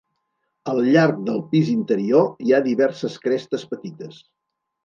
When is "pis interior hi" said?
1.51-2.57